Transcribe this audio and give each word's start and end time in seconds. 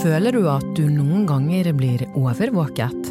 Føler 0.00 0.32
du 0.32 0.46
at 0.48 0.64
du 0.76 0.86
noen 0.88 1.26
ganger 1.28 1.68
blir 1.76 2.02
overvåket? 2.16 3.10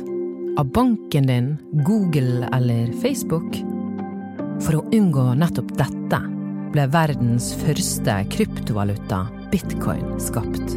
Av 0.59 0.67
banken 0.73 1.27
din, 1.29 1.51
Google 1.85 2.49
eller 2.49 2.89
Facebook? 3.03 3.59
For 4.65 4.79
å 4.79 4.83
unngå 4.89 5.27
nettopp 5.37 5.75
dette 5.77 6.19
ble 6.73 6.87
verdens 6.91 7.51
første 7.61 8.17
kryptovaluta, 8.33 9.23
bitcoin, 9.53 10.17
skapt. 10.23 10.75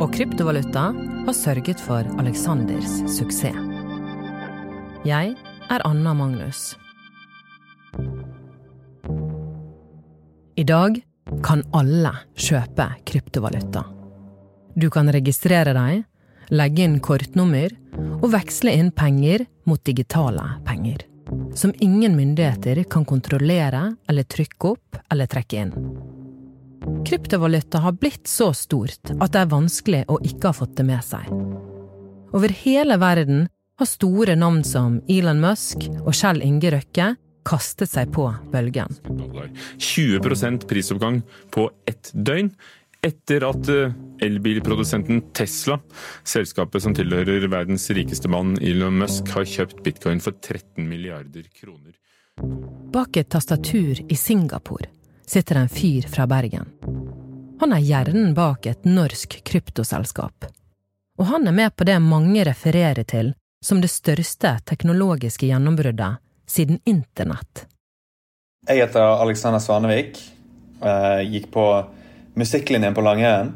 Og 0.00 0.08
kryptovaluta 0.16 0.88
har 1.28 1.36
sørget 1.36 1.82
for 1.84 2.08
Aleksanders 2.22 3.02
suksess. 3.10 3.60
Jeg 5.04 5.34
er 5.68 5.84
Anna 5.84 6.14
Magnus. 6.16 6.72
I 10.56 10.64
dag 10.64 11.02
kan 11.44 11.62
alle 11.72 12.12
kjøpe 12.36 12.88
kryptovaluta. 13.08 13.84
Du 14.74 14.90
kan 14.90 15.08
registrere 15.12 15.74
deg, 15.76 16.04
legge 16.52 16.84
inn 16.84 16.98
kortnummer 17.00 17.72
og 18.20 18.30
veksle 18.34 18.74
inn 18.74 18.90
penger 18.92 19.46
mot 19.68 19.80
digitale 19.86 20.58
penger. 20.66 21.06
Som 21.56 21.72
ingen 21.80 22.16
myndigheter 22.18 22.82
kan 22.90 23.06
kontrollere 23.08 23.94
eller 24.10 24.28
trykke 24.28 24.74
opp 24.74 24.98
eller 25.12 25.30
trekke 25.30 25.62
inn. 25.62 25.72
Kryptovaluta 27.06 27.80
har 27.80 27.96
blitt 27.96 28.28
så 28.28 28.50
stort 28.52 29.14
at 29.14 29.32
det 29.32 29.40
er 29.40 29.52
vanskelig 29.52 30.02
å 30.12 30.18
ikke 30.20 30.50
ha 30.50 30.56
fått 30.56 30.76
det 30.76 30.84
med 30.88 31.00
seg. 31.06 31.30
Over 32.34 32.52
hele 32.64 32.98
verden 33.00 33.46
har 33.80 33.88
store 33.88 34.36
navn 34.36 34.62
som 34.66 34.98
Elon 35.08 35.40
Musk 35.42 35.86
og 36.02 36.12
Kjell 36.12 36.42
Inge 36.44 36.74
Røkke 36.74 37.14
kastet 37.46 37.90
seg 37.90 38.12
på 38.14 38.28
bølgen. 38.52 38.90
20% 39.78 40.66
prisoppgang 40.70 41.22
på 41.54 41.68
ett 41.86 42.10
døgn. 42.14 42.50
Etter 43.04 43.44
at 43.44 43.68
eh, 43.68 43.92
elbilprodusenten 44.24 45.18
Tesla, 45.36 45.76
selskapet 46.24 46.86
som 46.86 46.94
tilhører 46.96 47.44
verdens 47.52 47.90
rikeste 47.92 48.30
mann 48.32 48.54
Elon 48.64 48.96
Musk, 48.96 49.28
har 49.36 49.44
kjøpt 49.44 49.82
bitcoin 49.84 50.24
for 50.24 50.32
13 50.40 50.88
milliarder 50.88 51.44
kroner. 51.52 51.92
Bak 52.94 53.20
et 53.20 53.28
tastatur 53.28 54.00
i 54.08 54.16
Singapore 54.16 54.88
sitter 55.26 55.60
en 55.60 55.68
fyr 55.68 56.08
fra 56.08 56.24
Bergen. 56.26 56.72
Han 57.60 57.76
er 57.76 57.84
hjernen 57.84 58.32
bak 58.34 58.66
et 58.66 58.88
norsk 58.88 59.36
kryptoselskap. 59.44 60.48
Og 61.18 61.28
han 61.28 61.46
er 61.48 61.54
med 61.54 61.76
på 61.76 61.84
det 61.84 62.00
mange 62.02 62.44
refererer 62.44 63.04
til 63.04 63.34
som 63.64 63.80
det 63.80 63.92
største 63.92 64.56
teknologiske 64.68 65.46
gjennombruddet 65.48 66.23
siden 66.46 66.80
internett. 66.84 67.66
Jeg 68.68 68.80
heter 68.80 69.20
Alexander 69.20 69.60
Svanevik. 69.60 70.18
Jeg 70.80 71.28
gikk 71.32 71.50
på 71.52 71.66
musikklinjen 72.34 72.96
på 72.96 73.04
Langøyen. 73.04 73.52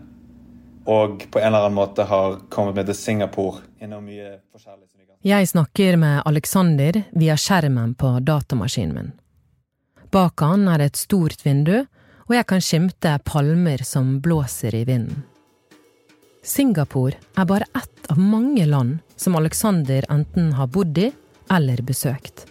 Og 0.89 1.25
på 1.31 1.41
en 1.41 1.51
eller 1.51 1.69
annen 1.69 1.77
måte 1.77 2.07
har 2.09 2.39
kommet 2.49 2.77
med 2.77 2.89
til 2.89 2.97
Singapore 2.97 3.65
innom 3.81 4.05
mye 4.05 4.39
forskjellig. 4.53 4.89
Jeg 5.27 5.49
snakker 5.51 5.97
med 5.99 6.23
Alexander 6.31 7.03
via 7.11 7.35
skjermen 7.37 7.95
på 7.99 8.13
datamaskinen 8.23 8.95
min. 8.95 9.09
Bak 10.15 10.41
han 10.41 10.69
er 10.71 10.79
det 10.79 10.93
et 10.93 11.01
stort 11.01 11.43
vindu, 11.45 11.83
og 12.29 12.37
jeg 12.37 12.47
kan 12.49 12.63
skimte 12.63 13.17
palmer 13.27 13.83
som 13.85 14.21
blåser 14.23 14.77
i 14.79 14.85
vinden. 14.87 15.25
Singapore 16.45 17.19
er 17.37 17.49
bare 17.51 17.67
ett 17.77 18.07
av 18.09 18.21
mange 18.23 18.65
land 18.67 19.01
som 19.17 19.37
Alexander 19.37 20.07
enten 20.09 20.53
har 20.55 20.71
bodd 20.71 20.97
i 21.03 21.11
eller 21.51 21.83
besøkt. 21.83 22.47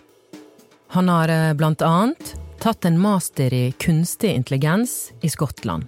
Han 0.87 1.09
har 1.09 1.29
eh, 1.29 1.53
blant 1.53 1.81
annet 1.81 2.35
tatt 2.59 2.85
en 2.85 2.99
master 3.01 3.53
i 3.53 3.71
kunstig 3.71 4.31
intelligens 4.35 5.11
i 5.21 5.29
Skottland. 5.29 5.87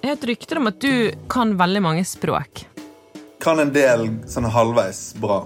Jeg 0.00 0.10
har 0.10 0.16
et 0.16 0.24
rykte 0.28 0.58
om 0.58 0.68
at 0.68 0.80
du 0.82 1.12
kan 1.30 1.54
veldig 1.56 1.82
mange 1.82 2.04
språk. 2.04 2.66
Kan 3.40 3.62
en 3.62 3.70
del 3.72 4.08
sånn 4.28 4.50
halvveis 4.50 5.14
bra. 5.20 5.44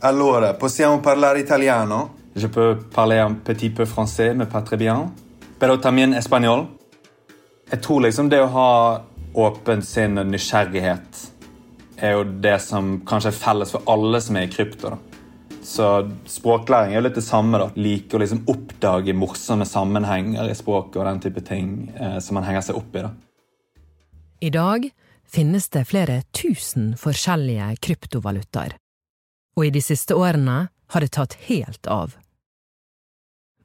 Allora, 0.00 0.54
possiamo 0.54 1.02
parlare 1.02 1.40
italiano? 1.40 2.10
Je 2.34 2.48
peux 2.48 2.78
parler 2.94 3.20
un 3.20 3.34
petit 3.44 3.70
peu 3.70 3.84
français, 3.84 4.34
mais 4.34 4.48
pas 4.48 4.62
très 4.62 4.76
bien. 4.76 5.10
Pero 5.58 5.76
también 5.76 6.14
español. 6.14 6.66
Jeg 7.70 7.82
tror 7.82 8.00
liksom 8.00 8.28
det 8.28 8.40
å 8.40 8.46
ha 8.46 9.02
åpent 9.34 9.84
sinn 9.84 10.18
og 10.18 10.30
nysgjerrighet 10.30 11.26
er 11.96 12.14
jo 12.14 12.24
det 12.24 12.60
som 12.62 13.00
kanskje 13.06 13.32
er 13.34 13.36
felles 13.36 13.74
for 13.74 13.82
alle 13.90 14.20
som 14.22 14.36
er 14.36 14.46
i 14.46 14.52
krypto. 14.52 14.94
da. 14.94 15.17
Så 15.68 16.10
språklæring 16.24 16.94
er 16.94 17.02
jo 17.02 17.04
litt 17.04 17.18
det 17.18 17.26
samme. 17.26 17.58
da. 17.60 17.68
Like 17.76 18.16
å 18.16 18.22
liksom 18.22 18.46
oppdage 18.48 19.12
morsomme 19.12 19.66
sammenhenger 19.68 20.48
i 20.48 20.56
språket 20.56 20.96
og 20.96 21.04
den 21.10 21.20
type 21.20 21.44
ting 21.44 21.90
eh, 21.92 22.16
som 22.24 22.38
man 22.38 22.46
henger 22.48 22.64
seg 22.64 22.78
opp 22.80 22.96
i. 22.96 23.04
da. 23.04 23.10
I 24.40 24.50
dag 24.54 24.88
finnes 25.28 25.68
det 25.68 25.84
flere 25.90 26.22
tusen 26.32 26.94
forskjellige 26.96 27.74
kryptovalutaer. 27.84 28.78
Og 29.58 29.68
i 29.68 29.74
de 29.74 29.82
siste 29.84 30.16
årene 30.16 30.68
har 30.88 31.04
det 31.04 31.12
tatt 31.18 31.36
helt 31.50 31.86
av. 31.92 32.16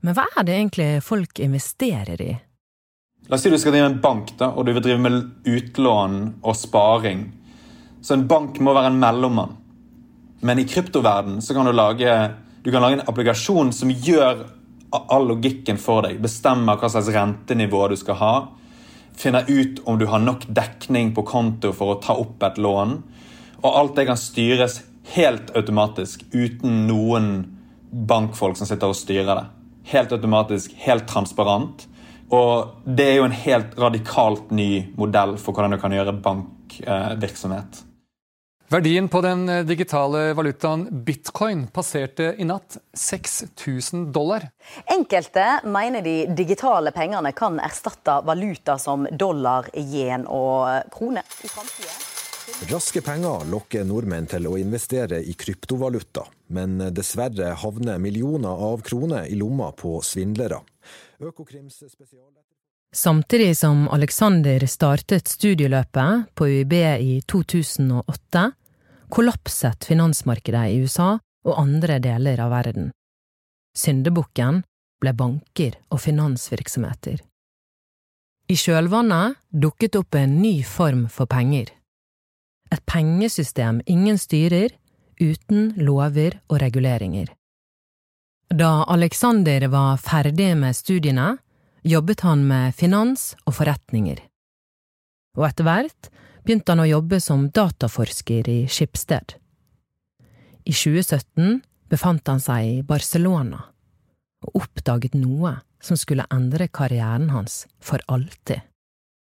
Men 0.04 0.18
hva 0.18 0.28
er 0.36 0.44
det 0.44 0.58
egentlig 0.58 0.90
folk 1.08 1.40
investerer 1.40 2.20
i? 2.20 2.34
La 3.32 3.38
oss 3.38 3.46
si 3.46 3.54
du 3.54 3.56
skal 3.56 3.78
drive 3.78 3.94
en 3.94 4.02
bank 4.04 4.36
da, 4.36 4.52
og 4.52 4.68
du 4.68 4.74
vil 4.76 4.84
drive 4.84 5.00
med 5.00 5.48
utlån 5.48 6.18
og 6.44 6.58
sparing. 6.60 7.30
Så 8.04 8.18
en 8.18 8.28
bank 8.28 8.60
må 8.60 8.76
være 8.76 8.92
en 8.92 9.00
mellommann. 9.00 9.56
Men 10.44 10.60
i 10.60 10.68
kryptoverden 10.68 11.42
så 11.42 11.56
kan 11.56 11.66
du 11.66 11.72
lage, 11.72 12.30
du 12.64 12.72
kan 12.72 12.84
lage 12.84 13.00
en 13.00 13.08
applikasjon 13.08 13.72
som 13.72 13.92
gjør 13.92 14.42
all 14.92 15.28
logikken 15.30 15.80
for 15.80 16.04
deg. 16.04 16.18
Bestemmer 16.22 16.76
hva 16.78 16.90
slags 16.92 17.08
rentenivå 17.16 17.86
du 17.88 17.96
skal 17.96 18.20
ha. 18.20 18.34
Finner 19.16 19.48
ut 19.48 19.80
om 19.88 19.96
du 20.00 20.04
har 20.12 20.20
nok 20.20 20.44
dekning 20.52 21.14
på 21.16 21.24
konto 21.30 21.72
for 21.72 21.94
å 21.94 22.02
ta 22.04 22.18
opp 22.20 22.44
et 22.44 22.60
lån. 22.60 22.98
Og 23.62 23.70
alt 23.70 23.96
det 23.96 24.08
kan 24.10 24.20
styres 24.20 24.82
helt 25.14 25.54
automatisk, 25.56 26.26
uten 26.36 26.84
noen 26.90 27.32
bankfolk 28.12 28.60
som 28.60 28.68
sitter 28.68 28.92
og 28.92 29.00
styrer 29.00 29.40
det. 29.40 29.48
Helt 29.94 30.12
automatisk, 30.12 30.76
helt 30.84 31.08
transparent. 31.08 31.88
Og 32.36 32.84
det 32.84 33.08
er 33.14 33.18
jo 33.22 33.30
en 33.30 33.40
helt 33.46 33.80
radikalt 33.80 34.52
ny 34.52 34.90
modell 35.00 35.38
for 35.40 35.56
hvordan 35.56 35.78
du 35.78 35.80
kan 35.80 35.96
gjøre 35.96 36.20
bankvirksomhet. 36.28 37.84
Verdien 38.74 39.06
på 39.10 39.20
den 39.22 39.50
eh, 39.50 39.66
digitale 39.66 40.34
valutaen 40.34 40.88
bitcoin 41.06 41.68
passerte 41.70 42.32
i 42.42 42.46
natt 42.50 42.80
6000 42.98 44.08
dollar. 44.16 44.48
Enkelte 44.96 45.44
mener 45.70 46.02
de 46.02 46.16
digitale 46.34 46.90
pengene 46.96 47.36
kan 47.38 47.60
erstatte 47.62 48.16
valuta 48.26 48.80
som 48.82 49.06
dollar, 49.12 49.70
yen 49.78 50.26
og 50.26 50.90
krone 50.96 51.22
i 51.22 51.52
framtida. 51.52 51.94
Raske 52.72 53.04
penger 53.06 53.46
lokker 53.52 53.86
nordmenn 53.86 54.26
til 54.32 54.50
å 54.50 54.56
investere 54.58 55.22
i 55.22 55.36
kryptovaluta, 55.38 56.26
men 56.58 56.82
dessverre 56.98 57.54
havner 57.62 58.02
millioner 58.02 58.66
av 58.72 58.82
kroner 58.90 59.30
i 59.30 59.38
lomma 59.38 59.70
på 59.78 60.00
svindlere. 60.02 60.64
Økokrims 61.22 61.78
spesial... 61.86 62.26
Samtidig 62.94 63.54
som 63.58 63.88
Alexander 63.90 64.66
startet 64.70 65.30
studieløpet 65.30 66.28
på 66.38 66.46
UiB 66.46 66.74
i 67.02 67.16
2008, 67.26 68.44
kollapset 69.14 69.86
finansmarkedet 69.86 70.70
i 70.74 70.80
USA 70.82 71.20
og 71.46 71.60
andre 71.60 72.00
deler 72.02 72.40
av 72.42 72.50
verden. 72.54 72.90
Syndebukken 73.78 74.64
ble 75.04 75.14
banker 75.14 75.78
og 75.94 76.02
finansvirksomheter. 76.02 77.20
I 78.50 78.56
kjølvannet 78.58 79.38
dukket 79.50 80.00
opp 80.00 80.18
en 80.18 80.40
ny 80.42 80.56
form 80.66 81.06
for 81.14 81.30
penger. 81.30 81.70
Et 82.74 82.82
pengesystem 82.90 83.84
ingen 83.86 84.18
styrer, 84.18 84.74
uten 85.22 85.72
lover 85.78 86.40
og 86.50 86.58
reguleringer. 86.64 87.30
Da 88.50 88.84
Alexander 88.90 89.68
var 89.70 90.02
ferdig 90.02 90.52
med 90.58 90.76
studiene, 90.76 91.38
jobbet 91.86 92.26
han 92.26 92.44
med 92.50 92.74
finans 92.76 93.34
og 93.46 93.60
forretninger. 93.60 94.20
Og 95.38 95.48
etter 95.48 95.70
hvert 95.70 96.10
begynte 96.44 96.74
han 96.74 96.84
å 96.84 96.90
jobbe 96.90 97.20
som 97.24 97.48
dataforsker 97.50 98.50
i 98.50 98.58
Skipsted. 98.68 99.36
I 100.64 100.74
2017 100.74 101.62
befant 101.92 102.28
han 102.28 102.42
seg 102.44 102.68
i 102.68 102.84
Barcelona 102.88 103.62
og 104.44 104.60
oppdaget 104.64 105.16
noe 105.16 105.58
som 105.84 106.00
skulle 106.00 106.28
endre 106.32 106.70
karrieren 106.72 107.30
hans 107.34 107.66
for 107.84 108.04
alltid. 108.12 108.64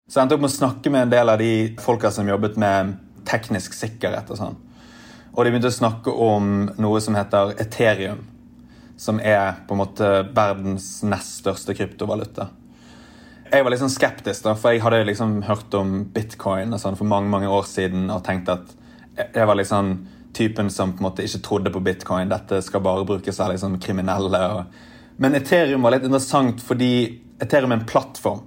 Så 0.08 0.16
jeg 0.16 0.24
endte 0.24 0.38
opp 0.38 0.44
med 0.44 0.50
å 0.50 0.56
snakke 0.56 0.92
med 0.92 1.04
en 1.04 1.12
del 1.12 1.28
av 1.28 1.40
de 1.40 1.52
folka 1.84 2.10
som 2.12 2.28
jobbet 2.28 2.56
med 2.60 2.94
teknisk 3.28 3.74
sikkerhet. 3.76 4.30
Og 4.32 4.40
sånn. 4.40 4.56
Og 5.34 5.44
de 5.44 5.52
begynte 5.52 5.68
å 5.68 5.76
snakke 5.76 6.12
om 6.12 6.70
noe 6.80 7.02
som 7.04 7.16
heter 7.18 7.52
Ethereum. 7.60 8.22
Som 8.98 9.20
er 9.20 9.60
på 9.68 9.76
en 9.76 9.82
måte 9.82 10.08
verdens 10.34 11.02
nest 11.04 11.42
største 11.42 11.76
kryptovaluta. 11.76 12.48
Jeg 13.48 13.64
var 13.64 13.72
litt 13.72 13.80
sånn 13.80 13.92
skeptisk, 13.92 14.44
da, 14.44 14.52
for 14.58 14.74
jeg 14.74 14.82
hadde 14.84 15.06
liksom 15.08 15.38
hørt 15.46 15.72
om 15.78 16.02
bitcoin 16.12 16.74
sånn 16.76 16.98
for 16.98 17.08
mange 17.08 17.30
mange 17.32 17.48
år 17.48 17.64
siden 17.64 18.10
og 18.12 18.20
tenkt 18.26 18.50
at 18.52 18.74
jeg 19.18 19.46
var 19.48 19.56
liksom 19.56 19.94
typen 20.36 20.68
som 20.70 20.92
på 20.92 21.00
en 21.00 21.06
måte 21.08 21.24
ikke 21.24 21.40
trodde 21.46 21.72
på 21.72 21.82
bitcoin. 21.82 22.28
Dette 22.30 22.60
skal 22.62 22.82
bare 22.84 23.06
brukes 23.08 23.40
av 23.40 23.54
liksom 23.54 23.78
kriminelle. 23.82 24.40
Og... 24.54 25.16
Men 25.16 25.38
Ethereum 25.38 25.86
var 25.86 25.96
litt 25.96 26.04
interessant 26.06 26.60
fordi 26.62 26.90
Ethereum 27.40 27.72
er 27.72 27.80
en 27.80 27.88
plattform. 27.88 28.44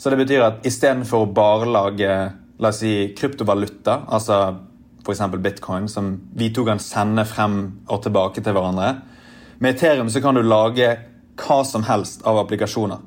Så 0.00 0.10
det 0.10 0.18
betyr 0.22 0.46
at 0.46 0.64
istedenfor 0.66 1.26
å 1.26 1.32
bare 1.36 1.68
lage 1.68 2.16
la 2.60 2.72
oss 2.72 2.80
si, 2.80 3.12
kryptovaluta, 3.16 4.02
altså 4.08 4.40
f.eks. 5.04 5.22
bitcoin, 5.36 5.88
som 5.88 6.14
vi 6.36 6.50
to 6.52 6.64
kan 6.66 6.80
sende 6.80 7.24
frem 7.28 7.60
og 7.88 8.02
tilbake 8.04 8.42
til 8.44 8.52
hverandre 8.52 8.98
Med 9.60 9.76
Ethereum 9.76 10.10
så 10.12 10.20
kan 10.24 10.36
du 10.36 10.42
lage 10.42 10.90
hva 11.40 11.60
som 11.64 11.84
helst 11.88 12.24
av 12.28 12.38
applikasjoner. 12.40 13.00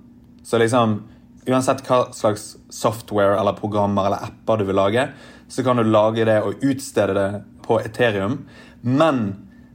Så 0.45 0.57
liksom, 0.61 0.99
uansett 1.47 1.83
hva 1.87 2.05
slags 2.15 2.55
software 2.73 3.39
eller 3.39 3.57
programmer 3.57 4.07
eller 4.07 4.27
apper 4.29 4.61
du 4.61 4.67
vil 4.69 4.79
lage, 4.79 5.07
så 5.47 5.63
kan 5.63 5.77
du 5.77 5.83
lage 5.83 6.25
det 6.25 6.39
og 6.41 6.63
utstede 6.63 7.15
det 7.17 7.29
på 7.65 7.79
Ethereum. 7.81 8.43
Men 8.81 9.25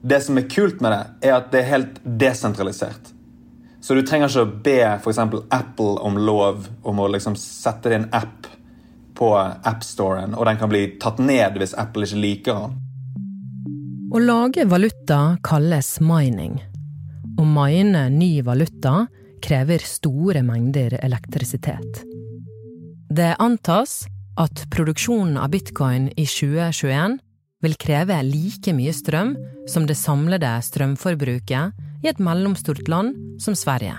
det 0.02 0.20
som 0.24 0.38
er 0.38 0.48
kult 0.50 0.80
med 0.80 0.92
det, 0.94 1.28
er 1.28 1.36
at 1.38 1.52
det 1.52 1.62
er 1.62 1.72
helt 1.72 2.00
desentralisert. 2.04 3.12
Så 3.80 3.94
du 3.94 4.02
trenger 4.02 4.28
ikke 4.28 4.44
å 4.44 4.62
be 4.64 4.78
f.eks. 4.98 5.20
Apple 5.54 5.98
om 6.04 6.18
lov 6.18 6.66
om 6.82 6.98
å 7.00 7.08
liksom 7.12 7.36
sette 7.38 7.92
din 7.92 8.08
app 8.12 8.48
på 9.18 9.30
AppStoren, 9.38 10.34
og 10.34 10.46
den 10.46 10.58
kan 10.60 10.70
bli 10.70 10.84
tatt 11.02 11.18
ned 11.22 11.58
hvis 11.58 11.74
Apple 11.78 12.06
ikke 12.06 12.22
liker 12.22 12.60
den. 12.62 12.76
Å 14.08 14.20
lage 14.22 14.64
valuta 14.64 15.36
kalles 15.44 15.98
mining. 16.00 16.58
Å 17.38 17.44
mine 17.44 18.06
ny 18.14 18.30
valuta 18.46 19.06
krever 19.42 19.82
store 19.84 20.42
mengder 20.46 20.98
elektrisitet. 21.02 22.02
Det 23.08 23.34
antas 23.38 24.04
at 24.38 24.66
produksjonen 24.70 25.38
av 25.40 25.50
bitcoin 25.50 26.10
i 26.14 26.26
2021 26.26 27.18
vil 27.62 27.74
kreve 27.80 28.18
like 28.22 28.72
mye 28.76 28.92
strøm 28.94 29.34
som 29.68 29.86
det 29.88 29.98
samlede 29.98 30.50
strømforbruket 30.62 32.04
i 32.04 32.10
et 32.10 32.20
mellomstort 32.22 32.86
land 32.88 33.40
som 33.42 33.56
Sverige. 33.58 33.96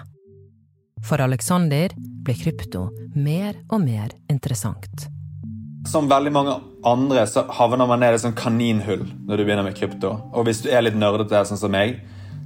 For 1.03 1.21
Alexander 1.24 1.92
blir 1.97 2.39
krypto 2.39 2.89
mer 3.15 3.56
og 3.69 3.81
mer 3.83 4.13
interessant. 4.31 5.07
Som 5.88 6.09
veldig 6.12 6.31
mange 6.35 6.56
andre 6.85 7.24
så 7.27 7.45
havner 7.56 7.88
man 7.88 8.03
ned 8.03 8.18
i 8.18 8.19
et 8.19 8.39
kaninhull 8.39 9.06
når 9.27 9.39
du 9.39 9.44
begynner 9.45 9.65
med 9.68 9.77
krypto. 9.80 10.12
Og 10.35 10.47
hvis 10.47 10.63
du 10.63 10.69
er 10.71 10.83
litt 10.83 11.00
nerdete, 11.00 11.45
sånn 11.47 11.59
som 11.59 11.71
meg, 11.74 12.01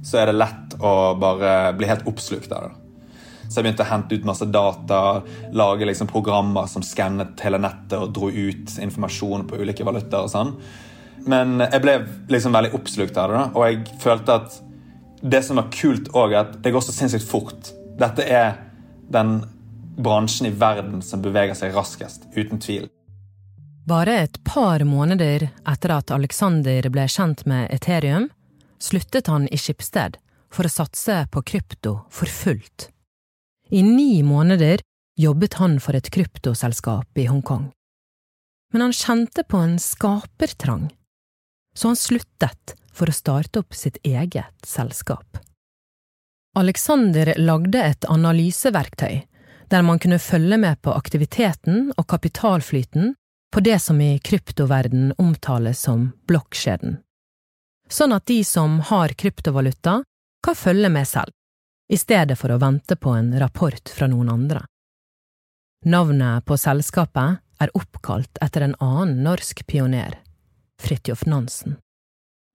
så 0.06 0.20
er 0.20 0.30
det 0.30 0.38
lett 0.38 0.78
å 0.78 1.14
bare 1.18 1.74
bli 1.78 1.88
helt 1.88 2.06
oppslukt 2.10 2.52
av 2.54 2.68
det. 2.68 2.83
Så 3.48 3.60
jeg 3.60 3.66
begynte 3.66 3.84
å 3.84 3.90
hente 3.90 4.16
ut 4.16 4.26
masse 4.28 4.48
data, 4.50 5.00
lage 5.52 5.88
liksom 5.88 6.10
programmer 6.10 6.68
som 6.70 6.84
skannet 6.86 7.40
hele 7.44 7.60
nettet 7.62 7.96
og 8.00 8.12
dro 8.16 8.30
ut 8.32 8.76
informasjon 8.82 9.46
på 9.48 9.60
ulike 9.62 9.86
valutaer 9.86 10.26
og 10.26 10.32
sånn. 10.32 10.54
Men 11.30 11.60
jeg 11.62 11.80
ble 11.84 11.98
liksom 12.32 12.52
veldig 12.56 12.74
oppslukt 12.76 13.16
av 13.20 13.32
det, 13.32 13.44
og 13.54 13.66
jeg 13.68 14.00
følte 14.02 14.38
at 14.40 14.58
det 15.24 15.40
som 15.46 15.56
var 15.56 15.70
kult 15.72 16.10
er 16.12 16.36
at 16.42 16.58
det 16.64 16.72
går 16.74 16.84
så 16.84 16.92
sinnssykt 16.92 17.24
fort. 17.24 17.70
Dette 17.96 18.26
er 18.28 18.58
den 19.12 19.38
bransjen 19.96 20.50
i 20.50 20.54
verden 20.58 21.00
som 21.02 21.22
beveger 21.24 21.56
seg 21.56 21.72
raskest, 21.76 22.26
uten 22.36 22.60
tvil. 22.60 22.90
Bare 23.88 24.16
et 24.24 24.38
par 24.44 24.80
måneder 24.88 25.50
etter 25.68 25.92
at 25.92 26.12
Alexander 26.12 26.88
ble 26.92 27.04
kjent 27.08 27.44
med 27.48 27.68
Ethereum, 27.72 28.30
sluttet 28.80 29.28
han 29.28 29.46
i 29.52 29.60
Skipsted 29.60 30.16
for 30.52 30.64
å 30.64 30.72
satse 30.72 31.24
på 31.32 31.42
krypto 31.44 31.98
for 32.12 32.30
fullt. 32.30 32.88
I 33.74 33.82
ni 33.82 34.22
måneder 34.22 34.80
jobbet 35.18 35.54
han 35.58 35.80
for 35.82 35.98
et 35.98 36.10
kryptoselskap 36.14 37.18
i 37.18 37.26
Hongkong. 37.26 37.72
Men 38.72 38.86
han 38.86 38.94
kjente 38.94 39.42
på 39.42 39.58
en 39.58 39.78
skapertrang 39.82 40.92
så 41.74 41.88
han 41.88 41.96
sluttet 41.98 42.76
for 42.94 43.10
å 43.10 43.16
starte 43.16 43.64
opp 43.64 43.74
sitt 43.74 43.98
eget 44.06 44.66
selskap. 44.66 45.38
Alexander 46.54 47.34
lagde 47.38 47.82
et 47.82 48.06
analyseverktøy 48.06 49.24
der 49.72 49.82
man 49.82 49.98
kunne 49.98 50.22
følge 50.22 50.58
med 50.60 50.78
på 50.86 50.94
aktiviteten 50.94 51.88
og 51.96 52.06
kapitalflyten 52.06 53.14
på 53.54 53.62
det 53.64 53.80
som 53.82 54.00
i 54.00 54.18
kryptoverden 54.22 55.14
omtales 55.18 55.82
som 55.86 56.12
blokkjeden, 56.28 57.00
sånn 57.90 58.14
at 58.14 58.26
de 58.30 58.42
som 58.46 58.78
har 58.86 59.14
kryptovaluta, 59.18 60.02
kan 60.44 60.58
følge 60.58 60.90
med 60.92 61.08
selv, 61.08 61.32
i 61.88 61.96
stedet 62.00 62.38
for 62.40 62.54
å 62.54 62.58
vente 62.60 62.96
på 62.96 63.12
en 63.16 63.32
rapport 63.40 63.88
fra 63.96 64.08
noen 64.08 64.30
andre. 64.32 64.64
Navnet 65.84 66.44
på 66.48 66.56
selskapet 66.56 67.40
er 67.60 67.72
oppkalt 67.76 68.40
etter 68.44 68.64
en 68.64 68.76
annen 68.80 69.20
norsk 69.26 69.66
pioner, 69.68 70.16
Fridtjof 70.80 71.26
Nansen. 71.28 71.76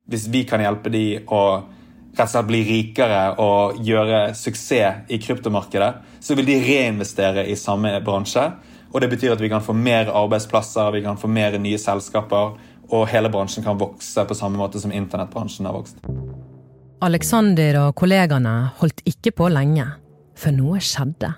Hvis 0.10 0.26
vi 0.34 0.44
kan 0.50 0.64
hjelpe 0.64 0.90
de 0.90 1.22
å 1.30 1.44
rett 2.10 2.26
og 2.26 2.31
slett 2.31 2.50
bli 2.50 2.64
rikere 2.66 3.22
og 3.42 3.78
gjøre 3.86 4.34
suksess 4.36 5.06
i 5.14 5.20
kryptomarkedet, 5.22 5.92
så 6.20 6.36
vil 6.36 6.50
de 6.50 6.58
reinvestere 6.64 7.46
i 7.48 7.56
samme 7.56 7.94
bransje. 8.06 8.50
Og 8.90 9.02
det 9.02 9.12
betyr 9.12 9.36
at 9.36 9.42
vi 9.44 9.52
kan 9.52 9.62
få 9.62 9.78
mer 9.78 10.10
arbeidsplasser, 10.10 10.92
vi 10.98 11.06
kan 11.06 11.22
få 11.22 11.30
mer 11.30 11.60
nye 11.62 11.78
selskaper, 11.78 12.58
og 12.90 13.08
hele 13.14 13.30
bransjen 13.30 13.64
kan 13.64 13.78
vokse 13.78 14.26
på 14.26 14.38
samme 14.38 14.58
måte 14.58 14.81
som 14.81 14.92
internettbransjen 14.92 15.70
har 15.70 15.78
vokst. 15.78 16.02
Alexander 17.01 17.78
og 17.86 17.94
kollegaene 17.96 18.56
holdt 18.80 19.01
ikke 19.07 19.31
på 19.31 19.50
lenge, 19.54 19.86
for 20.36 20.56
noe 20.56 20.81
skjedde. 20.84 21.34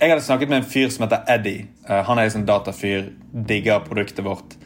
Jeg 0.00 0.12
hadde 0.14 0.24
snakket 0.24 0.48
med 0.48 0.62
en 0.62 0.70
fyr 0.70 0.88
som 0.92 1.04
heter 1.04 1.26
Eddie. 1.28 1.66
Eh, 1.88 2.00
han 2.06 2.18
er 2.18 2.28
liksom 2.28 2.46
datafyr, 2.48 3.10
digger 3.32 3.84
produktet 3.84 4.24
vårt 4.24 4.56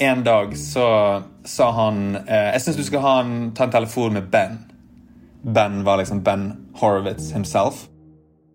en 0.00 0.24
dag 0.24 0.56
så 0.58 1.22
sa 1.44 1.70
han 1.70 2.16
eh, 2.16 2.52
Jeg 2.54 2.62
syns 2.64 2.78
du 2.80 2.84
skal 2.88 3.06
en, 3.20 3.34
ta 3.56 3.66
en 3.66 3.74
telefon 3.74 4.16
med 4.16 4.30
Ben. 4.32 4.58
Ben 5.42 5.84
var 5.84 6.00
liksom 6.00 6.22
Ben 6.24 6.52
Horowitz 6.80 7.32
himself. 7.32 7.86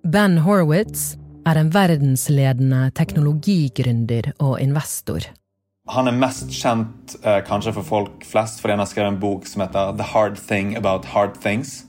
Ben 0.04 0.38
Horowitz 0.46 1.16
er 1.46 1.60
en 1.62 1.70
verdensledende 1.74 2.90
teknologigründer 2.98 4.32
og 4.40 4.60
investor. 4.62 5.26
Han 5.94 6.10
er 6.10 6.18
mest 6.18 6.50
kjent 6.56 7.14
eh, 7.22 7.44
kanskje 7.46 7.76
for 7.76 7.86
folk 7.86 8.26
flest 8.26 8.62
fordi 8.62 8.74
han 8.74 8.82
har 8.82 8.90
skrevet 8.90 9.14
en 9.14 9.22
bok 9.22 9.46
som 9.46 9.62
heter 9.62 9.94
The 10.00 10.08
Hard 10.14 10.40
Thing 10.42 10.74
About 10.80 11.06
Hard 11.14 11.38
Things. 11.42 11.84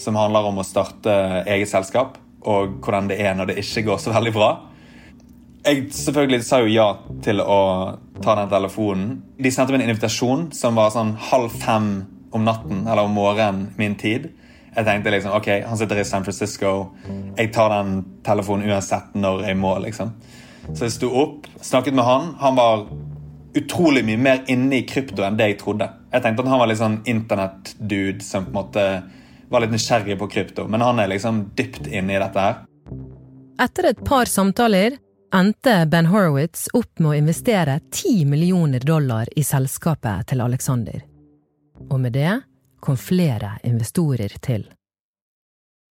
Som 0.00 0.16
handler 0.16 0.48
om 0.48 0.62
å 0.62 0.64
starte 0.64 1.12
eget 1.44 1.68
selskap 1.68 2.16
og 2.40 2.80
hvordan 2.80 3.10
det 3.10 3.20
er 3.20 3.36
når 3.36 3.50
det 3.50 3.60
ikke 3.60 3.84
går 3.90 4.00
så 4.00 4.14
veldig 4.16 4.32
bra 4.32 4.50
jeg 5.60 5.90
selvfølgelig 5.92 6.44
sa 6.44 6.60
jo 6.62 6.70
ja 6.72 6.86
til 7.24 7.42
å 7.44 7.60
ta 8.24 8.36
den 8.38 8.50
telefonen. 8.52 9.08
De 9.36 9.50
sendte 9.52 9.74
meg 9.74 9.82
en 9.82 9.90
invitasjon 9.92 10.46
som 10.56 10.78
var 10.78 10.92
sånn 10.94 11.12
halv 11.30 11.52
fem 11.52 11.90
om 12.32 12.46
natten 12.46 12.86
eller 12.86 13.04
om 13.04 13.16
morgenen 13.16 13.66
min 13.76 13.96
tid. 14.00 14.30
Jeg 14.70 14.86
tenkte 14.86 15.12
liksom, 15.12 15.34
ok, 15.34 15.66
Han 15.66 15.76
sitter 15.76 15.98
i 16.00 16.04
San 16.04 16.24
Francisco. 16.24 16.92
Jeg 17.36 17.52
tar 17.52 17.72
den 17.74 18.04
telefonen 18.24 18.70
uansett 18.70 19.14
når 19.14 19.44
jeg 19.48 19.56
må. 19.58 19.76
liksom. 19.84 20.14
Så 20.72 20.86
jeg 20.86 20.94
sto 20.94 21.10
opp, 21.12 21.46
snakket 21.60 21.94
med 21.94 22.04
han. 22.04 22.34
Han 22.40 22.56
var 22.56 22.86
utrolig 23.54 24.04
mye 24.04 24.18
mer 24.18 24.42
inne 24.46 24.80
i 24.80 24.86
krypto 24.86 25.24
enn 25.26 25.38
det 25.38 25.48
jeg 25.52 25.60
trodde. 25.62 25.88
Jeg 26.12 26.22
tenkte 26.22 26.44
at 26.44 26.50
han 26.52 26.62
var 26.62 26.70
litt 26.70 26.80
sånn 26.80 27.00
internett-dude 27.08 28.24
som 28.24 28.46
på 28.46 28.52
en 28.52 28.58
måte 28.58 28.86
var 29.50 29.64
litt 29.64 29.74
nysgjerrig 29.74 30.18
på 30.18 30.28
krypto. 30.30 30.66
Men 30.70 30.84
han 30.86 31.02
er 31.02 31.10
liksom 31.10 31.48
dypt 31.58 31.86
inne 31.86 32.16
i 32.16 32.20
dette 32.22 32.44
her. 32.46 32.60
Etter 33.60 33.90
et 33.90 34.04
par 34.06 34.30
samtaler 34.30 34.96
endte 35.34 35.86
Ben 35.90 36.08
Horowitz 36.10 36.68
opp 36.72 36.98
med 36.98 37.10
å 37.10 37.18
investere 37.18 37.80
10 37.90 38.24
millioner 38.30 38.80
dollar 38.86 39.28
i 39.36 39.44
selskapet 39.44 40.30
til 40.30 40.40
Alexander. 40.40 41.02
Og 41.90 41.98
med 42.00 42.14
det 42.14 42.40
kom 42.80 42.96
flere 42.96 43.58
investorer 43.66 44.32
til. 44.42 44.64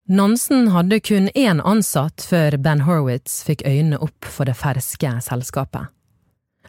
Nansen 0.09 0.71
hadde 0.73 0.97
kun 1.05 1.29
én 1.37 1.61
ansatt 1.61 2.23
før 2.25 2.57
Ben 2.57 2.81
Horowitz 2.87 3.43
fikk 3.45 3.61
øynene 3.67 3.99
opp 4.01 4.25
for 4.25 4.49
det 4.49 4.57
ferske 4.57 5.11
selskapet. 5.21 5.91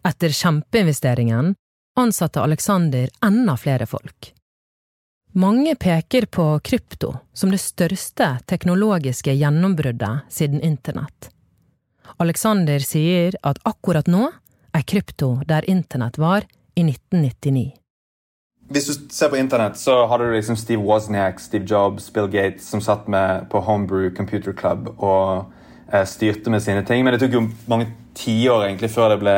Etter 0.03 0.29
kjempeinvesteringen 0.29 1.55
ansatte 1.97 2.41
Alexander 2.41 3.09
enda 3.25 3.57
flere 3.57 3.87
folk. 3.87 4.35
Mange 5.33 5.75
peker 5.77 6.27
på 6.27 6.61
krypto 6.65 7.17
som 7.33 7.51
det 7.51 7.61
største 7.61 8.39
teknologiske 8.47 9.33
gjennombruddet 9.33 10.33
siden 10.33 10.61
internett. 10.61 11.29
Alexander 12.17 12.81
sier 12.83 13.37
at 13.43 13.61
akkurat 13.63 14.09
nå 14.11 14.31
er 14.73 14.83
krypto 14.83 15.37
der 15.47 15.69
internett 15.71 16.19
var 16.19 16.49
i 16.75 16.83
1999. 16.83 17.71
Hvis 18.71 18.87
du 18.87 19.09
ser 19.13 19.29
på 19.29 19.37
internett, 19.37 19.77
så 19.79 20.07
hadde 20.07 20.25
du 20.25 20.35
liksom 20.35 20.57
Steve 20.57 20.83
Wozniak, 20.83 21.41
Steve 21.41 21.67
Jobs, 21.67 22.13
Bill 22.13 22.29
Gates 22.31 22.69
som 22.71 22.81
satt 22.81 23.09
med 23.09 23.51
på 23.51 23.61
Homebrew 23.61 24.15
Computer 24.17 24.53
Club 24.53 24.89
og 24.97 25.51
eh, 25.93 26.07
styrte 26.07 26.51
med 26.51 26.63
sine 26.63 26.85
ting. 26.87 27.05
Men 27.05 27.15
det 27.15 27.21
tok 27.25 27.37
jo 27.37 27.49
mange 27.71 27.91
tiår 28.15 28.71
før 28.89 29.15
det 29.15 29.21
ble 29.23 29.37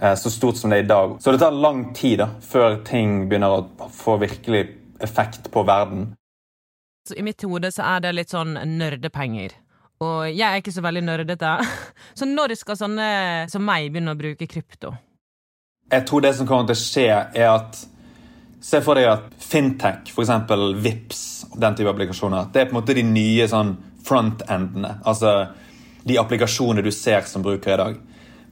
så 0.00 0.30
stort 0.32 0.56
som 0.56 0.72
det 0.72 0.80
er 0.80 0.84
i 0.84 0.88
dag. 0.88 1.16
Så 1.20 1.32
det 1.32 1.42
tar 1.42 1.56
lang 1.56 1.90
tid 1.94 2.18
da, 2.22 2.30
før 2.40 2.78
ting 2.86 3.26
begynner 3.28 3.58
å 3.58 3.88
få 3.92 4.16
virkelig 4.22 4.64
effekt 5.00 5.50
på 5.52 5.64
verden. 5.68 6.12
Så 7.08 7.16
I 7.20 7.24
mitt 7.26 7.42
hode 7.42 7.72
så 7.72 7.84
er 7.96 8.04
det 8.04 8.14
litt 8.16 8.32
sånn 8.32 8.56
nerdepenger. 8.78 9.56
Og 10.00 10.30
jeg 10.30 10.46
er 10.46 10.60
ikke 10.62 10.72
så 10.72 10.84
veldig 10.84 11.02
nerdete. 11.04 11.52
Så 12.18 12.24
når 12.28 12.54
skal 12.56 12.78
sånne 12.80 13.06
som 13.52 13.64
meg 13.64 13.90
begynne 13.92 14.14
å 14.14 14.18
bruke 14.18 14.48
krypto? 14.48 14.94
Jeg 15.92 16.06
tror 16.08 16.24
det 16.24 16.32
som 16.38 16.48
kommer 16.48 16.70
til 16.70 16.78
å 16.78 16.80
skje, 16.80 17.08
er 17.36 17.50
at 17.52 17.86
Se 18.60 18.76
for 18.84 18.98
deg 18.98 19.06
at 19.08 19.30
fintech, 19.40 20.10
f.eks. 20.12 20.30
VIPS, 20.84 21.20
den 21.56 21.76
type 21.78 21.88
applikasjoner, 21.88 22.50
det 22.52 22.60
er 22.60 22.66
på 22.68 22.74
en 22.74 22.76
måte 22.82 22.92
de 22.92 23.04
nye 23.08 23.46
sånn 23.48 23.70
front-endene. 24.04 24.98
Altså 25.08 25.30
de 26.04 26.18
applikasjonene 26.20 26.84
du 26.84 26.90
ser 26.92 27.24
som 27.24 27.40
bruker 27.40 27.72
i 27.72 27.78
dag. 27.80 27.96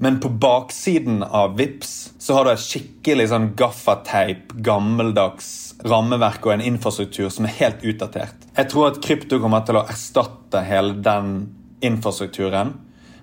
Men 0.00 0.20
på 0.20 0.28
baksiden 0.28 1.22
av 1.22 1.56
VIPS 1.56 2.12
så 2.18 2.34
har 2.34 2.44
du 2.44 2.52
et 2.52 2.62
skikkelig 2.62 3.28
sånn 3.32 3.48
gaffateip, 3.58 4.52
gammeldags 4.62 5.48
rammeverk 5.82 6.46
og 6.46 6.54
en 6.54 6.62
infrastruktur 6.62 7.26
som 7.34 7.48
er 7.48 7.56
helt 7.58 7.82
utdatert. 7.82 8.46
Jeg 8.54 8.70
tror 8.70 8.92
at 8.92 9.00
krypto 9.02 9.40
kommer 9.42 9.64
til 9.66 9.80
å 9.80 9.86
erstatte 9.90 10.62
hele 10.66 10.94
den 11.02 11.32
infrastrukturen. 11.82 12.76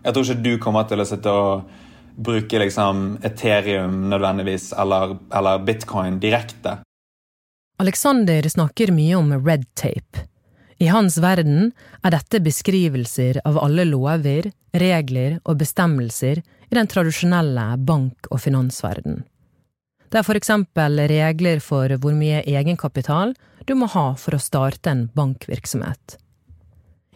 Jeg 0.03 0.13
tror 0.13 0.27
ikke 0.27 0.43
du 0.43 0.53
kommer 0.63 0.87
til 0.89 0.99
å 0.99 1.07
sitte 1.07 1.31
og 1.31 1.71
bruke 2.15 2.59
liksom 2.59 3.21
Ethereum 3.23 4.09
nødvendigvis, 4.11 4.73
eller, 4.75 5.17
eller 5.35 5.63
bitcoin 5.63 6.19
direkte. 6.19 6.81
Alexander 7.79 8.43
snakker 8.49 8.91
mye 8.95 9.15
om 9.15 9.33
red 9.47 9.65
tape. 9.75 10.27
I 10.79 10.87
hans 10.91 11.17
verden 11.23 11.71
er 12.03 12.11
dette 12.11 12.41
beskrivelser 12.43 13.39
av 13.47 13.59
alle 13.63 13.85
lover, 13.87 14.51
regler 14.75 15.39
og 15.43 15.59
bestemmelser 15.63 16.41
den 16.75 16.89
tradisjonelle 16.91 17.69
bank- 17.77 18.29
og 18.31 18.41
finansverden. 18.43 19.23
Det 20.11 20.21
er 20.21 20.27
for 20.27 20.37
eksempel 20.37 21.01
regler 21.09 21.59
for 21.63 21.91
hvor 21.99 22.13
mye 22.15 22.43
egenkapital 22.45 23.33
du 23.65 23.73
må 23.75 23.89
ha 23.91 24.11
for 24.19 24.37
å 24.37 24.41
starte 24.41 24.91
en 24.91 25.07
bankvirksomhet. 25.15 26.19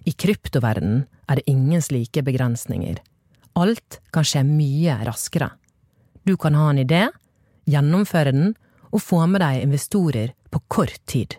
I 0.09 0.15
kryptoverdenen 0.17 1.05
er 1.29 1.39
det 1.39 1.51
ingen 1.51 1.83
slike 1.85 2.23
begrensninger. 2.25 2.97
Alt 3.59 3.99
kan 4.15 4.25
skje 4.25 4.41
mye 4.47 4.97
raskere. 5.05 5.51
Du 6.25 6.35
kan 6.37 6.57
ha 6.57 6.69
en 6.71 6.81
idé, 6.81 7.05
gjennomføre 7.69 8.33
den 8.33 8.55
og 8.89 9.03
få 9.05 9.21
med 9.29 9.43
deg 9.43 9.63
investorer 9.67 10.33
på 10.49 10.63
kort 10.67 10.97
tid. 11.05 11.37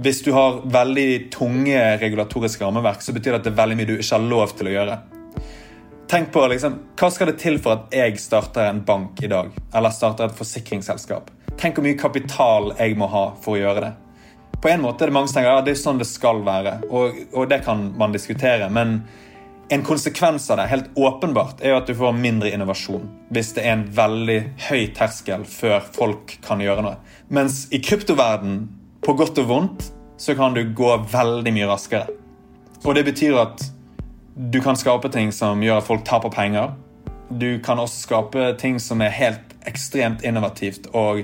Hvis 0.00 0.22
du 0.24 0.32
har 0.32 0.62
veldig 0.72 1.28
tunge 1.34 1.76
regulatoriske 2.00 2.64
rammeverk, 2.64 3.02
så 3.04 3.12
betyr 3.12 3.34
det 3.34 3.40
at 3.42 3.48
det 3.48 3.52
er 3.52 3.60
veldig 3.60 3.76
mye 3.76 3.90
du 3.90 3.98
ikke 3.98 4.14
har 4.16 4.30
lov 4.30 4.54
til 4.56 4.70
å 4.70 4.78
gjøre. 4.78 5.02
Tenk 6.12 6.32
på 6.32 6.46
liksom, 6.46 6.74
Hva 7.00 7.08
skal 7.08 7.30
det 7.30 7.38
til 7.40 7.54
for 7.64 7.72
at 7.72 7.94
jeg 7.96 8.18
starter 8.20 8.66
en 8.68 8.82
bank 8.84 9.22
i 9.24 9.30
dag? 9.32 9.46
Eller 9.72 9.94
starter 9.96 10.26
et 10.28 10.34
forsikringsselskap? 10.36 11.30
Tenk 11.56 11.78
hvor 11.78 11.86
mye 11.86 11.96
kapital 11.96 12.68
jeg 12.76 12.98
må 13.00 13.08
ha 13.08 13.22
for 13.40 13.56
å 13.56 13.62
gjøre 13.62 13.84
det. 13.86 13.92
På 14.60 14.68
en 14.68 14.84
måte 14.84 15.06
er 15.06 15.08
det 15.08 15.16
mange 15.16 15.30
som 15.30 15.38
tenker 15.38 15.54
ja, 15.54 15.62
det 15.64 15.72
er 15.72 15.80
sånn 15.80 16.02
det 16.02 16.10
skal 16.10 16.44
være, 16.44 16.74
og, 16.92 17.16
og 17.32 17.48
det 17.48 17.62
kan 17.64 17.86
man 17.96 18.12
diskutere. 18.12 18.68
men 18.68 18.98
en 19.72 19.86
konsekvens 19.88 20.50
av 20.52 20.60
det 20.60 20.68
helt 20.68 20.92
åpenbart, 21.00 21.64
er 21.64 21.72
jo 21.72 21.80
at 21.80 21.88
du 21.88 21.94
får 21.96 22.12
mindre 22.12 22.52
innovasjon. 22.52 23.08
Hvis 23.32 23.54
det 23.56 23.64
er 23.64 23.78
en 23.78 23.88
veldig 23.96 24.38
høy 24.68 24.92
terskel 24.92 25.48
før 25.48 25.80
folk 25.96 26.36
kan 26.44 26.60
gjøre 26.60 26.84
noe. 26.84 26.98
Mens 27.32 27.70
i 27.72 27.80
kryptoverden, 27.80 28.66
på 29.00 29.16
godt 29.16 29.40
og 29.40 29.48
vondt, 29.48 29.88
så 30.20 30.36
kan 30.36 30.52
du 30.52 30.60
gå 30.76 30.92
veldig 31.14 31.56
mye 31.56 31.72
raskere. 31.72 32.18
Og 32.84 33.00
det 33.00 33.08
betyr 33.08 33.40
at 33.46 33.64
du 34.34 34.60
kan 34.60 34.76
skape 34.76 35.08
ting 35.12 35.32
som 35.32 35.62
gjør 35.62 35.82
at 35.82 35.86
folk 35.86 36.04
taper 36.08 36.32
penger. 36.32 36.72
Du 37.28 37.60
kan 37.64 37.78
også 37.80 38.06
skape 38.06 38.52
ting 38.60 38.80
som 38.80 39.00
er 39.04 39.12
helt 39.12 39.56
ekstremt 39.68 40.24
innovativt, 40.24 40.88
og 40.92 41.22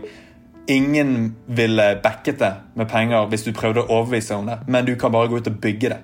ingen 0.68 1.34
ville 1.46 2.00
backet 2.02 2.38
det 2.38 2.52
med 2.74 2.88
penger 2.88 3.26
hvis 3.32 3.46
du 3.48 3.52
prøvde 3.56 3.82
å 3.82 4.00
overbevise 4.00 4.36
om 4.36 4.46
det, 4.48 4.58
men 4.68 4.86
du 4.86 4.94
kan 4.96 5.12
bare 5.12 5.28
gå 5.28 5.40
ut 5.40 5.50
og 5.50 5.60
bygge 5.60 5.92
det. 5.94 6.00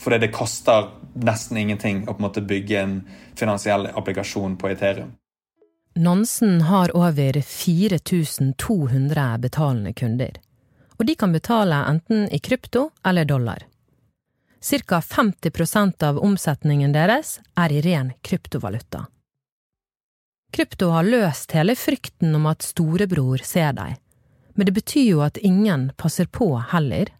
Fordi 0.00 0.20
det 0.20 0.32
koster 0.34 0.90
nesten 1.14 1.56
ingenting 1.56 2.04
å 2.04 2.12
på 2.12 2.20
en 2.20 2.26
måte 2.26 2.44
bygge 2.44 2.80
en 2.80 2.96
finansiell 3.38 3.86
applikasjon 3.94 4.56
på 4.60 4.68
Ethereum. 4.72 5.14
Nansen 5.94 6.60
har 6.66 6.90
over 6.96 7.38
4200 7.40 9.38
betalende 9.38 9.92
kunder, 9.94 10.40
og 10.98 11.06
de 11.06 11.14
kan 11.14 11.32
betale 11.32 11.84
enten 11.86 12.26
i 12.34 12.38
krypto 12.42 12.88
eller 13.06 13.24
dollar. 13.24 13.62
Cirka 14.64 15.00
50% 15.00 16.02
av 16.08 16.18
omsetningen 16.24 16.92
deres 16.94 17.34
er 17.60 17.72
i 17.72 17.82
ren 17.84 18.14
kryptovaluta. 18.24 19.02
Krypto 20.56 20.88
har 20.94 21.04
løst 21.04 21.52
hele 21.52 21.74
frykten 21.76 22.32
om 22.38 22.46
at 22.48 22.64
storebror 22.64 23.44
ser 23.44 23.74
deg, 23.76 23.98
men 24.56 24.70
det 24.70 24.72
betyr 24.78 25.04
jo 25.10 25.20
at 25.26 25.36
ingen 25.36 25.90
passer 26.00 26.30
på 26.32 26.48
heller 26.70 27.12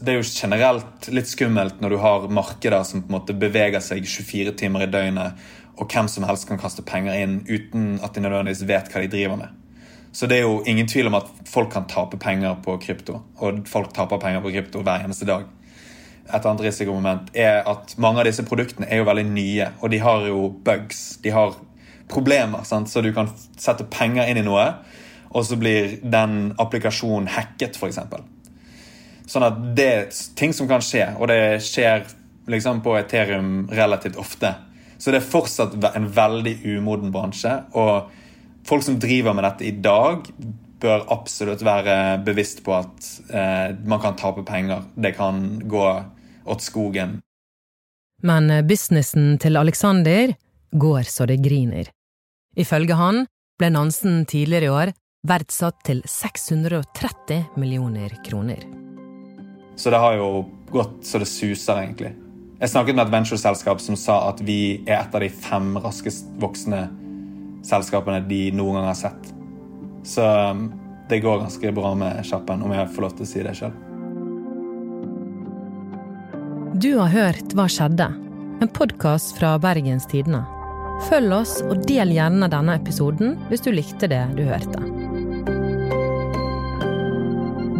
det 0.00 0.12
er 0.12 0.18
jo 0.18 0.26
generelt 0.28 1.06
litt 1.08 1.28
skummelt 1.30 1.78
når 1.80 1.94
du 1.94 1.98
har 2.02 2.26
markeder 2.28 2.82
som 2.84 3.00
på 3.00 3.08
en 3.08 3.14
måte 3.16 3.36
beveger 3.36 3.80
seg 3.80 4.04
24 4.04 4.52
timer 4.60 4.84
i 4.84 4.90
døgnet, 4.92 5.38
og 5.80 5.88
hvem 5.88 6.08
som 6.10 6.26
helst 6.28 6.44
kan 6.48 6.60
kaste 6.60 6.84
penger 6.84 7.16
inn 7.16 7.38
uten 7.48 7.94
at 8.04 8.12
de 8.12 8.24
nødvendigvis 8.24 8.66
vet 8.68 8.90
hva 8.92 9.00
de 9.00 9.08
driver 9.14 9.40
med. 9.40 9.56
Så 10.12 10.26
det 10.26 10.40
er 10.40 10.44
jo 10.44 10.60
ingen 10.68 10.88
tvil 10.90 11.08
om 11.08 11.16
at 11.20 11.30
folk 11.48 11.70
kan 11.72 11.86
tape 11.88 12.18
penger 12.20 12.58
på 12.64 12.74
krypto, 12.82 13.22
og 13.40 13.62
folk 13.70 13.94
taper 13.96 14.20
penger 14.20 14.44
på 14.44 14.52
krypto 14.52 14.84
hver 14.84 15.06
eneste 15.06 15.28
dag. 15.28 15.46
Et 16.30 16.46
annet 16.46 16.64
risikomoment 16.68 17.30
er 17.36 17.64
at 17.68 17.94
mange 18.00 18.22
av 18.22 18.28
disse 18.28 18.44
produktene 18.46 18.88
er 18.90 19.02
jo 19.02 19.08
veldig 19.08 19.26
nye, 19.30 19.68
og 19.80 19.92
de 19.92 20.00
har 20.02 20.26
jo 20.28 20.46
bugs. 20.64 21.18
De 21.24 21.32
har 21.34 21.56
problemer, 22.10 22.64
sant? 22.66 22.90
så 22.90 23.02
du 23.02 23.12
kan 23.14 23.30
sette 23.58 23.86
penger 23.90 24.30
inn 24.30 24.40
i 24.40 24.46
noe, 24.46 24.66
og 25.30 25.46
så 25.46 25.58
blir 25.58 25.98
den 26.02 26.54
applikasjonen 26.58 27.30
hacket, 27.30 27.78
f.eks. 27.78 28.00
Sånn 29.30 29.46
at 29.46 29.60
det 29.78 29.90
er 29.90 30.08
ting 30.38 30.54
som 30.56 30.66
kan 30.70 30.82
skje, 30.82 31.04
og 31.18 31.30
det 31.30 31.60
skjer 31.62 32.08
liksom 32.50 32.80
på 32.82 32.96
Ethereum 32.98 33.68
relativt 33.70 34.18
ofte. 34.18 34.54
Så 34.98 35.12
det 35.12 35.20
er 35.20 35.30
fortsatt 35.30 35.76
en 35.94 36.08
veldig 36.12 36.56
umoden 36.76 37.12
bransje. 37.14 37.52
Og 37.78 38.10
folk 38.66 38.84
som 38.84 38.98
driver 39.00 39.36
med 39.36 39.46
dette 39.46 39.68
i 39.68 39.76
dag, 39.78 40.26
bør 40.80 41.04
absolutt 41.12 41.62
være 41.64 41.94
bevisst 42.24 42.62
på 42.64 42.72
at 42.72 43.08
eh, 43.28 43.76
man 43.84 44.00
kan 44.02 44.16
tape 44.16 44.44
penger. 44.48 44.86
Det 44.96 45.12
kan 45.16 45.60
gå 45.68 45.86
åt 46.44 46.64
skogen. 46.64 47.18
Men 48.22 48.52
businessen 48.68 49.38
til 49.40 49.56
Alexander 49.56 50.34
går 50.76 51.08
så 51.08 51.26
det 51.26 51.40
griner. 51.44 51.88
Ifølge 52.56 52.96
han 52.98 53.24
ble 53.60 53.70
Nansen 53.72 54.24
tidligere 54.28 54.68
i 54.68 54.74
år 54.74 54.92
verdsatt 55.26 55.82
til 55.84 56.02
630 56.08 57.56
millioner 57.60 58.12
kroner. 58.24 58.64
Så 59.76 59.92
det 59.92 60.00
har 60.00 60.16
jo 60.16 60.30
gått 60.72 61.06
så 61.06 61.20
det 61.20 61.28
suser, 61.28 61.84
egentlig. 61.84 62.14
Jeg 62.60 62.72
snakket 62.72 62.96
med 62.96 63.06
et 63.06 63.12
ventureselskap 63.14 63.80
som 63.80 63.96
sa 63.96 64.18
at 64.28 64.42
vi 64.44 64.82
er 64.84 64.98
et 64.98 65.14
av 65.16 65.22
de 65.24 65.30
fem 65.32 65.72
raskest 65.80 66.28
voksende 66.40 66.82
selskapene 67.64 68.20
de 68.28 68.48
noen 68.56 68.80
gang 68.80 68.90
har 68.90 68.98
sett. 68.98 69.30
Så 70.04 70.24
um, 70.24 70.66
det 71.08 71.22
går 71.24 71.40
ganske 71.40 71.72
bra 71.76 71.94
med 71.96 72.20
Kjappen, 72.28 72.64
om 72.64 72.74
jeg 72.76 72.92
får 72.92 73.06
lov 73.06 73.16
til 73.16 73.26
å 73.26 73.30
si 73.30 73.44
det 73.44 73.56
sjøl. 73.56 73.72
Du 76.80 76.94
har 76.96 77.10
hørt 77.12 77.50
Hva 77.52 77.66
skjedde? 77.68 78.06
En 78.64 78.68
podkast 78.72 79.34
fra 79.36 79.50
Bergens 79.60 80.06
Tidende. 80.08 80.38
Følg 81.10 81.34
oss 81.36 81.58
og 81.66 81.82
del 81.84 82.14
gjerne 82.14 82.46
denne 82.48 82.76
episoden 82.78 83.34
hvis 83.50 83.64
du 83.66 83.68
likte 83.74 84.08
det 84.08 84.20
du 84.38 84.40
hørte. 84.48 84.80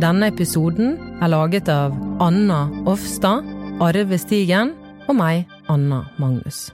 Denne 0.04 0.28
episoden 0.28 0.98
er 1.16 1.32
laget 1.32 1.70
av 1.72 1.96
Anna 2.20 2.66
Offstad, 2.90 3.48
Arve 3.80 4.20
Stigen 4.20 4.74
og 5.06 5.16
meg, 5.22 5.48
Anna 5.72 6.02
Magnus. 6.20 6.66